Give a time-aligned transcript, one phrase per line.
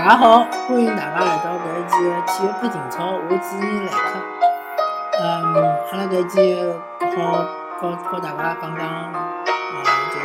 [0.00, 4.18] 大家好，欢迎大家来到搿一期的体育配情操，我主持人莱克。
[5.20, 5.22] 嗯，
[5.92, 6.36] 阿拉搿一期
[7.18, 7.44] 好
[7.78, 9.12] 告告大家讲讲，啊，
[10.10, 10.24] 就是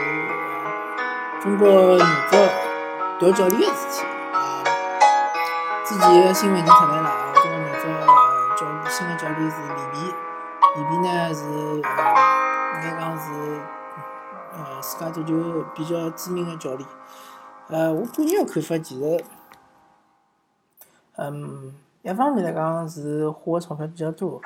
[1.42, 2.38] 中国女足
[3.20, 4.06] 调教练个事体。
[4.32, 4.64] 啊，
[5.84, 7.84] 之前新闻已经出来了，中国女足
[8.56, 10.16] 教新的教练是李皮，
[10.78, 11.44] 李皮呢是
[11.76, 11.82] 应
[12.82, 13.60] 该讲是
[14.54, 16.88] 呃世界足球比较知名的教练。
[17.68, 19.22] 呃，我个人个看法其实。
[21.18, 24.42] 嗯，一方面来讲是花的钞票比较多，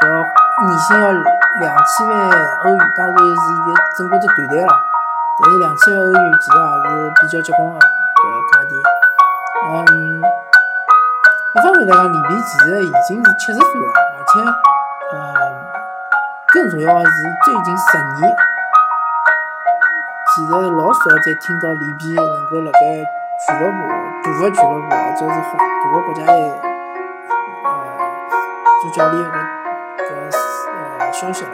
[0.00, 2.16] 就年薪要两千万
[2.64, 4.72] 欧元，当然是伊个整个只团队了。
[5.38, 7.80] 但是两千万欧元其实也是比较结棍个搿
[8.48, 8.72] 价钿。
[9.68, 10.22] 嗯，
[11.52, 14.40] 一方面来讲，里皮其实已经是七十岁了，而且，
[15.12, 15.18] 嗯，
[16.48, 17.12] 更重要个是
[17.44, 18.34] 最近十年，
[20.32, 22.80] 其实老少再听到里皮能够辣盖
[23.38, 23.78] 俱乐部、
[24.22, 26.32] 大个俱乐部，或者是好大个国家队，
[27.64, 27.68] 呃，
[28.80, 29.36] 做教练个
[29.98, 30.08] 搿
[30.72, 31.50] 呃消息了。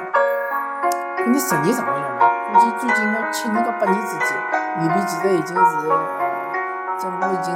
[1.17, 4.29] 可能十年长了样嘛，估计最近个七年到八年之间，
[4.79, 5.97] 李皮其实已经是呃，
[7.01, 7.53] 整个已经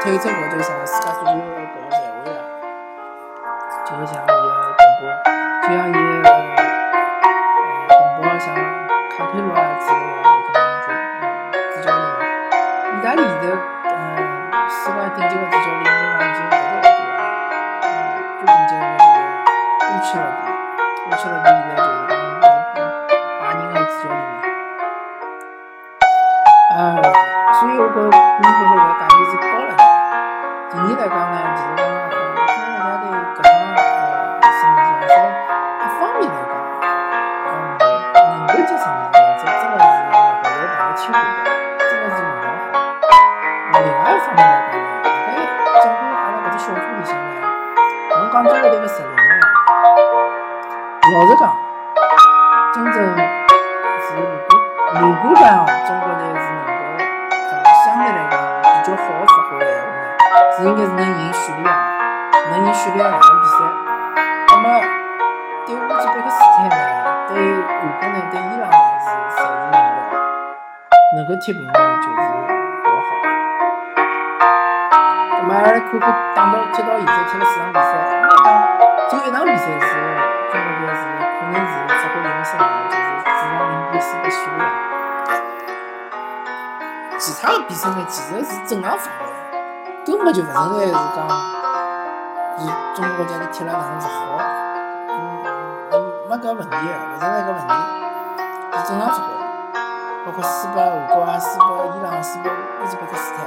[0.00, 2.40] 退出搿叫啥世界足球个搿个范围了。
[3.84, 4.32] 就像伊个
[4.78, 5.04] 同胞，
[5.60, 5.96] 就像伊个
[27.78, 28.02] 拜拜
[28.38, 28.77] 你好
[66.38, 66.72] 斯坦呢，
[67.28, 67.34] 对
[67.66, 70.06] 韩国呢，对伊朗呢是侪是赢不了，
[71.16, 72.16] 能够踢平呢就是。
[75.48, 76.04] 嘛，阿拉看看
[76.34, 78.46] 打到踢到现在踢了四场比赛，应该讲
[79.08, 79.90] 就一场比赛是
[80.52, 81.02] 中国队是
[81.40, 84.60] 可能是发挥赢了胜利，就是主场零比四被输了。
[87.18, 89.26] 其他的比赛呢，其实是正常发挥，
[90.06, 91.18] 根本就勿存在是讲
[92.58, 92.60] 是
[92.94, 94.38] 中国国家队踢了哪能是好，
[96.28, 97.72] 没搿问题个，勿存在搿问题，
[98.76, 99.32] 是正常发挥。
[100.26, 103.40] 包括输拨韩国啊，输拨伊朗，输拨乌兹别克斯坦，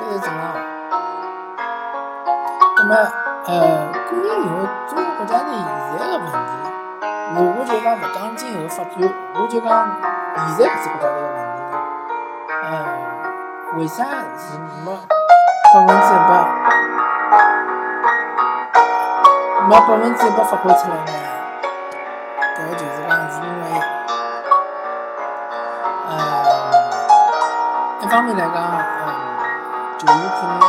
[0.00, 0.58] 搿是正常个。
[2.78, 2.96] 那么，
[3.46, 3.52] 呃，
[4.10, 6.34] 个人认为中国国家队现在个问题，
[7.36, 8.90] 如果就讲勿讲今后发展，
[9.36, 9.70] 我就讲
[10.34, 11.78] 现在搿支国家队个问题呢，
[12.64, 12.66] 呃，
[13.78, 14.02] 为啥
[14.36, 14.90] 是没
[15.72, 16.30] 百分之一百，
[19.68, 21.31] 没百分之一百发挥出来呢？
[28.12, 29.08] 方面来讲，嗯，
[29.98, 30.60] 球员可能。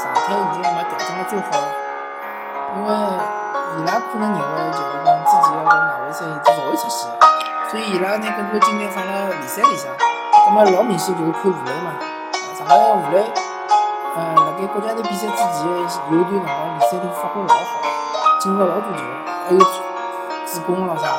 [0.00, 1.44] 状态已经没调整了最好，
[2.74, 2.88] 因为
[3.76, 5.76] 伊拉可能认为就是讲自己要搿外
[6.06, 7.10] 围赛已经勿会出线，
[7.68, 9.92] 所以伊拉拿更多精力放辣联赛里向。
[10.46, 11.92] 那么老明显就是看吴磊嘛，
[12.56, 13.30] 上个月吴磊，
[14.16, 17.60] 呃，辣盖国家队比赛之前有段辰光联赛里发挥老好，
[18.40, 19.04] 进了老多球，
[19.44, 19.58] 还有
[20.46, 21.12] 助攻咯啥的，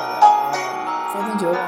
[1.14, 1.62] 反正就是讲，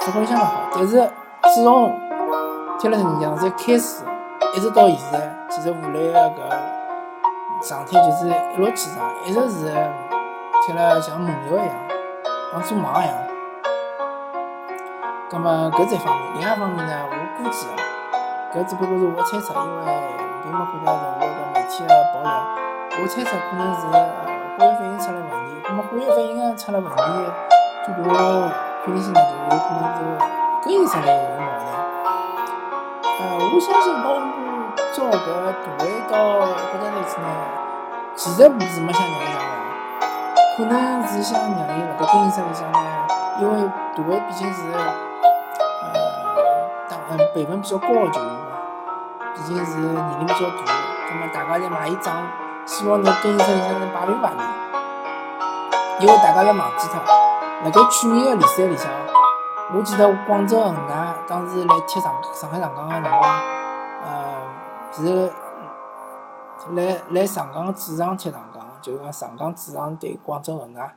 [0.00, 0.52] 发挥相当好。
[0.74, 1.10] 但是
[1.54, 1.98] 自从
[2.78, 4.04] 踢了两赛开始，
[4.54, 5.34] 一直到现在。
[5.48, 9.72] 其实吴磊个搿状态就是一落千丈，一直是
[10.66, 11.74] 踢了像梦游一样，
[12.52, 13.14] 像做梦一样。
[15.30, 17.80] 葛末搿是一方面，另外一方面呢，我估计啊，
[18.52, 19.82] 搿只不过是我猜测，因为
[20.44, 22.30] 并没看到任何个媒体个爆料。
[23.00, 23.86] 我猜测可能是
[24.58, 25.56] 化学反应出了问题。
[25.64, 27.00] 葛末化学反应出了问题，
[27.86, 28.04] 最大
[28.84, 29.98] 可能性呢，就有可能是
[30.62, 31.75] 更衣室里有矛盾。
[33.18, 34.06] 呃，我相信包。
[34.92, 36.46] 招搿大卫到国
[36.80, 37.28] 家队去呢，
[38.14, 39.44] 其实不是没想让伊上场，
[40.56, 42.78] 可能是想让伊辣盖更衣室里向呢，
[43.38, 44.78] 因为大卫毕竟是呃
[46.88, 48.56] 当嗯辈分比较高的球员嘛，
[49.34, 50.64] 毕竟是年龄比较大，
[51.08, 52.16] 葛末大家侪买伊账，
[52.64, 54.38] 希望侬更衣室里向能摆平摆平。
[56.00, 57.00] 因为大家侪忘记脱，
[57.64, 58.90] 辣盖去年个联赛里向，
[59.74, 63.40] 我记得广州恒大当时来踢上上海上港个辰光。
[64.02, 64.36] 呃，
[64.92, 65.32] 是
[66.74, 70.92] 来来上港主场踢上港，就是讲上港主场对广州恒大。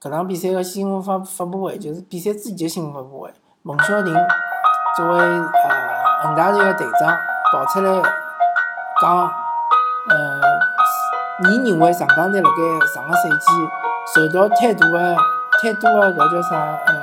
[0.00, 4.14] 搿场比赛个新闻发发布会，就是比赛之前个新闻发布会，孟小婷
[4.96, 7.16] 作为呃恒大队个队长
[7.52, 8.02] 跑出来
[9.00, 9.16] 讲，
[10.08, 10.40] 呃，
[11.50, 13.68] 伊认为上港队辣盖上个赛季
[14.14, 15.16] 受到太多个
[15.60, 16.94] 太多个搿叫啥呃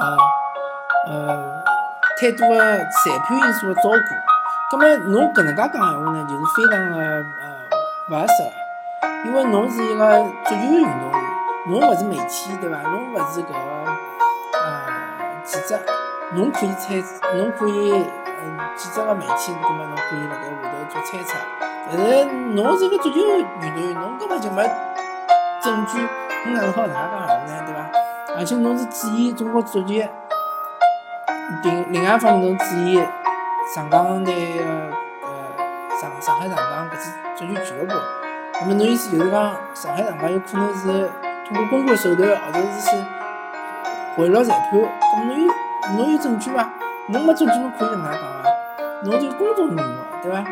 [0.00, 0.16] 呃呃
[1.06, 1.62] 呃
[2.20, 3.96] 太多个裁判因素个照顾。
[4.70, 7.24] 葛末侬搿能介讲闲话呢，就是非常个呃
[8.10, 8.32] 勿合适。
[9.24, 11.20] 因为侬是一个足球运动员，
[11.68, 12.82] 侬勿是媒体，对伐？
[12.82, 13.54] 侬勿是搿个
[14.60, 14.62] 呃
[15.44, 15.80] 记者，
[16.34, 16.94] 侬可以猜，
[17.36, 21.38] 侬可以嗯记者个媒体，葛末侬可以辣盖下头做猜测。
[21.90, 22.24] 但是
[22.54, 24.62] 侬是个足球运动员，侬根本就没
[25.62, 25.98] 证据，
[26.46, 27.62] 侬哪能好搿能介讲闲话呢？
[27.66, 27.90] 对伐？
[28.36, 30.10] 而且侬是质疑中国足协，
[31.62, 33.02] 另另外一方面侬注意
[33.74, 34.64] 上港队个
[35.22, 35.28] 呃
[36.00, 38.00] 上上海上港搿支足球俱乐部。
[38.60, 41.10] 那么侬意思就是讲，上海上港有可能是
[41.46, 42.96] 通过公关手段，或者是去
[44.16, 44.80] 贿赂裁判？
[44.80, 45.52] 咁侬有
[45.96, 46.68] 侬有证据伐？
[47.08, 48.50] 侬没证据，侬可以搿能介讲伐？
[49.02, 50.44] 侬就公众人物，对伐？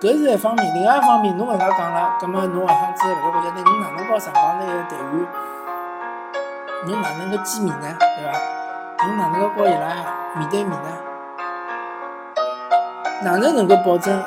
[0.00, 5.26] 搿是一方面，另外一方面，侬搿能介讲了，葛末侬下趟子辣盖国家队，侬哪能告上港队个队员？
[6.86, 7.96] 侬哪能个见面呢？
[7.98, 8.38] 对伐？
[9.06, 9.86] 侬哪能个告伊拉
[10.34, 10.88] 面对面呢？
[13.22, 14.20] 哪能能够保证？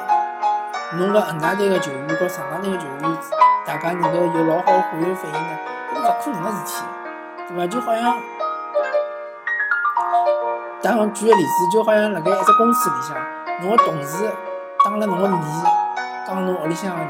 [0.93, 3.17] 侬个恒大队个球员和上港队个球员，
[3.65, 5.57] 大家能够有老好个化学反应呢？
[5.93, 6.83] 搿是勿可能个事体，
[7.49, 7.67] 对伐？
[7.67, 8.15] 就好像，
[10.81, 13.17] 打个举个例子，就好像辣盖一只公司里向，
[13.61, 14.23] 侬个同事
[14.85, 15.41] 当了侬个面
[16.25, 17.09] 讲侬屋里向个人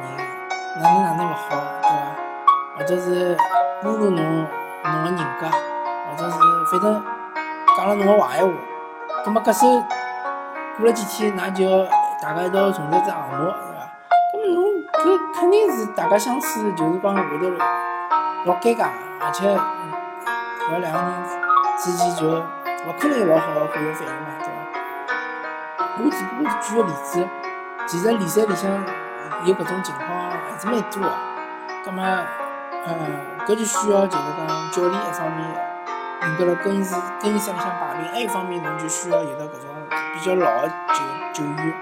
[0.81, 1.39] 哪能哪能勿好，
[1.83, 1.95] 对伐？
[2.79, 3.37] 或者是
[3.83, 4.47] 侮辱侬
[4.83, 6.37] 侬个人格，或者是
[6.71, 7.03] 反正
[7.81, 8.53] 讲了侬个坏闲话，
[9.25, 9.83] 葛末搿首
[10.77, 11.83] 过了几天，㑚就要
[12.21, 13.45] 大家一道重新只项目。
[13.45, 13.89] 是伐？
[14.31, 14.63] 咁么侬
[14.93, 17.49] 搿肯定是大家相处，就是讲会头
[18.45, 18.85] 老尴尬，
[19.19, 19.57] 而且
[20.69, 21.23] 搿两个人
[21.75, 25.87] 之间就勿可能有老好个化学反应嘛，对伐？
[25.97, 27.27] 我只不过是举个例子，
[27.87, 28.69] 其实联赛里向
[29.43, 31.11] 有搿种情况还是蛮多个。
[31.83, 32.95] 葛末，呃，
[33.47, 35.70] 搿就需要就是讲教练一方面
[36.21, 39.69] 能够辣更衣室更衣室里向摆平，还有一方面侬就需要有得搿种
[40.13, 41.03] 比较老个球
[41.33, 41.73] 球员。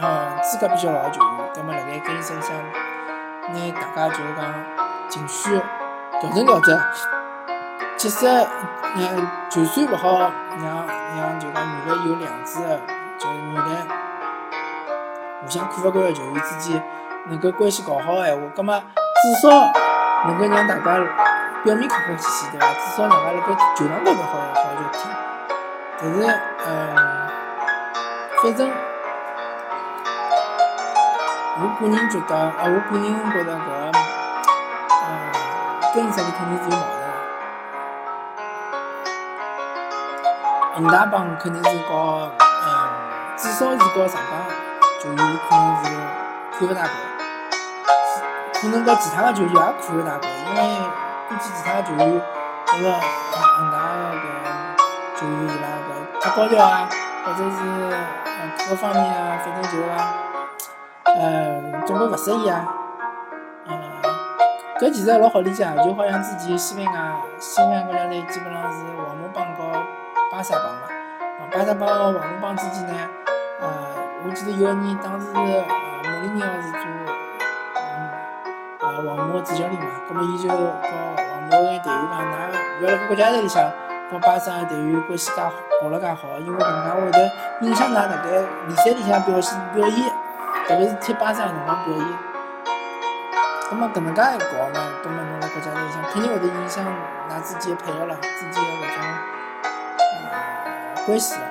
[0.00, 2.54] 呃，资格比较老个球员，葛末辣盖更衣室里向，
[3.52, 4.54] 拿大家就是讲
[5.08, 5.60] 情绪
[6.20, 6.80] 调整调整。
[7.96, 8.26] 其实，
[8.96, 10.30] 嗯，就算勿好让
[11.16, 12.80] 让就讲原来有良知个，
[13.18, 13.86] 就是原来
[15.42, 16.82] 互相看勿惯的球员之间
[17.28, 19.50] 能够关系搞好个闲话，葛末至少
[20.26, 20.98] 能够让大家
[21.64, 22.66] 表面客客气气，对伐？
[22.74, 25.00] 至少大家辣盖球场高头好好交天。
[26.00, 26.16] 但是，
[26.66, 26.70] 嗯，
[28.42, 28.68] 反正。
[31.54, 33.58] 我个人觉得，呃，我个人觉得搿，
[35.02, 35.06] 呃，
[35.94, 37.06] 更衣室里肯定是有矛盾的。
[40.74, 42.66] 恒大帮肯定是和，嗯，
[43.36, 44.32] 至少是和上港
[45.00, 45.86] 球员可能是
[46.58, 46.90] 看勿大惯，
[48.54, 50.60] 可能和其他个球员也看勿大惯，因为
[51.42, 52.22] 估计其他个球员，
[52.66, 53.76] 搿个恒大
[54.14, 55.90] 搿球员伊拉搿
[56.20, 56.88] 太高调啊，
[57.24, 57.58] 或者是
[58.24, 59.90] 呃各个方面啊，反正就讲。
[61.04, 62.64] 呃，总归勿适意啊。
[63.66, 63.72] 嗯，
[64.78, 69.82] 搿其实也老好理解，就好像之前西班牙，西班牙国家队基本上是黄马帮和
[70.30, 70.82] 巴萨帮嘛。
[71.50, 72.94] 巴萨帮和皇马帮之间呢，
[73.60, 73.68] 呃，
[74.24, 75.42] 我记得有一年当时呃
[76.04, 76.80] 穆里尼奥是做
[77.74, 78.08] 嗯
[78.78, 80.56] 呃黄马主教练嘛，葛末伊就和
[81.52, 82.24] 黄魔个队员讲，㑚
[82.80, 83.62] 勿要辣盖国家队里向
[84.10, 87.30] 和巴萨个队员关系介好，搞了介好，因为搿能介会得
[87.60, 88.30] 影响㑚辣盖
[88.66, 90.10] 联赛里向表现表现。
[90.66, 92.06] 特别是踢巴萨个辰光表现，
[93.68, 96.82] 葛末搿能介一搞呢，葛末侬辣国家队里向肯定会得影响
[97.28, 99.02] 㑚之间个配合啦，之间个搿种
[100.22, 101.44] 呃关系啊。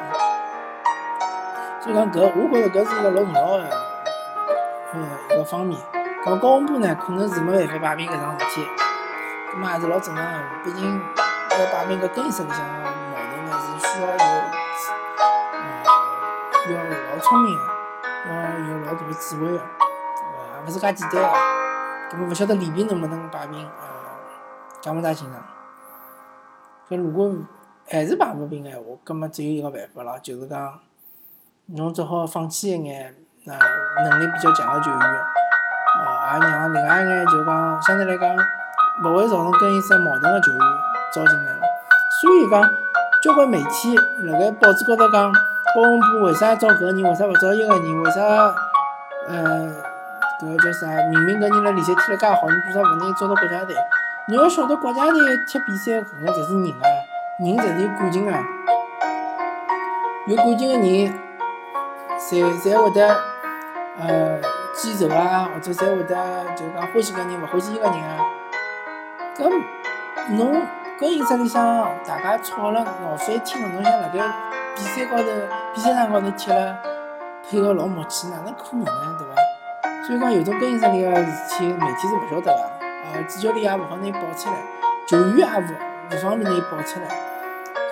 [1.80, 3.64] 所以讲搿，我觉着搿是一个老重要个
[4.94, 5.80] 呃一个方面。
[6.26, 8.68] 搿高洪波呢，可能是没办法摆平搿桩事体，
[9.52, 10.30] 葛末也是老正常个，
[10.64, 14.16] 毕竟要摆平搿更衣室里向个矛盾呢，是需要有
[15.54, 15.60] 呃
[16.72, 16.74] 要
[17.14, 17.62] 老聪明个。
[18.24, 18.30] 要
[18.70, 21.28] 有老大个智慧个，呃，勿是介简单个，
[22.12, 23.84] 根本勿晓得里边能不能摆平，呃，
[24.80, 25.44] 讲勿大清爽。
[26.88, 27.34] 搿如果
[27.90, 30.80] 还是摆勿平个闲话，葛末只有一个办法了，就是讲，
[31.66, 33.16] 侬只好放弃一眼，
[33.48, 33.58] 呃，
[34.08, 38.38] 能力比较强个球员，呃，也让另外一眼就讲相对来讲
[39.04, 40.60] 勿会造成更衣室矛盾个球员
[41.14, 41.60] 招进来了。
[42.22, 42.62] 所以讲，
[43.24, 45.32] 交关媒体辣盖报纸高头讲。
[45.74, 48.02] 保安部为啥招搿个人，为啥勿招伊个人？
[48.02, 48.22] 为啥
[49.30, 49.72] 呃
[50.42, 50.88] 搿个叫啥？
[51.10, 53.74] 明明搿人辣联赛踢了介好，你为啥勿拿伊招到国家队？
[54.28, 56.84] 你要晓得国家队踢比赛搿个侪是人啊，
[57.40, 58.44] 人侪是有感情啊，
[60.28, 60.84] 有感情个人，
[62.20, 63.08] 侪侪会得
[63.98, 64.42] 呃
[64.76, 66.16] 记仇啊，或者侪会得
[66.54, 68.20] 就讲欢喜搿人，勿欢喜伊个人啊。
[69.36, 69.50] 搿
[70.32, 70.62] 侬
[71.00, 74.20] 搿意思里向大家吵了闹翻天了，侬想辣盖
[74.76, 75.24] 比赛高头、
[75.74, 76.78] 比赛场高头踢了，
[77.50, 79.18] 配合老默契，哪能可能呢？
[79.18, 80.04] 对伐？
[80.06, 82.70] 所以讲有种更衣室里个事体，媒体是勿晓得个。
[82.82, 84.56] 呃，主教练也勿好拿伊爆出来，
[85.08, 85.66] 球员也勿
[86.12, 87.08] 勿方便拿伊爆出来，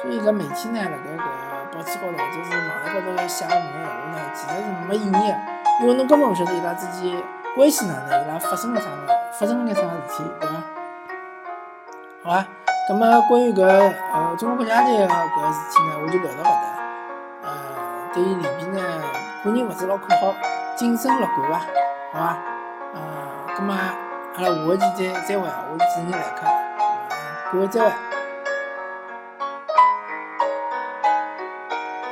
[0.01, 5.35] 所以搿媒体呢，辣盖搿报纸高头或者是网站高头写搿眼闲话呢，其实是没意义个，
[5.81, 7.23] 因为侬根本勿晓得伊拉之间
[7.55, 10.55] 关系哪能，伊拉发生了啥个，发生了眼啥事体，对伐？
[12.29, 12.45] 好伐？
[12.87, 16.61] 葛末关于搿呃中国国家队搿个事体呢，我就聊到搿搭。
[17.41, 17.49] 呃，
[18.13, 18.79] 对于里边呢，
[19.43, 20.31] 个人勿是老看好，
[20.75, 21.57] 谨慎乐观伐？
[22.13, 22.37] 好伐？
[22.93, 22.99] 呃，
[23.57, 23.73] 葛末。
[23.73, 26.45] 阿拉下一期再再会啊，我是主持人来客，
[27.51, 27.91] 各位再会。